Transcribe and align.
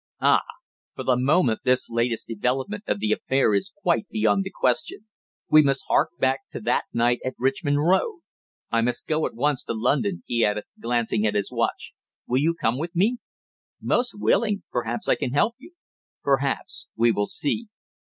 "Ah! 0.19 0.41
For 0.95 1.03
the 1.03 1.15
moment, 1.15 1.59
this 1.63 1.87
latest 1.91 2.27
development 2.27 2.85
of 2.87 2.97
the 2.99 3.11
affair 3.11 3.53
is 3.53 3.71
quite 3.83 4.09
beyond 4.09 4.43
the 4.43 4.49
question. 4.49 5.05
We 5.47 5.61
must 5.61 5.85
hark 5.87 6.09
back 6.17 6.39
to 6.53 6.59
that 6.61 6.85
night 6.91 7.19
at 7.23 7.35
Richmond 7.37 7.77
Road. 7.85 8.21
I 8.71 8.81
must 8.81 9.05
go 9.05 9.27
at 9.27 9.35
once 9.35 9.63
to 9.65 9.75
London," 9.75 10.23
he 10.25 10.43
added, 10.43 10.63
glancing 10.79 11.27
at 11.27 11.35
his 11.35 11.51
watch. 11.51 11.93
"Will 12.25 12.41
you 12.41 12.55
come 12.59 12.79
with 12.79 12.95
me?" 12.95 13.19
"Most 13.79 14.15
willingly. 14.19 14.63
Perhaps 14.71 15.07
I 15.07 15.13
can 15.13 15.33
help 15.33 15.53
you." 15.59 15.73
"Perhaps; 16.23 16.87
we 16.95 17.11
will 17.11 17.27
see." 17.27 17.67